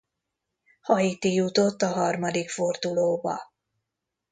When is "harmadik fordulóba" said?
1.87-3.41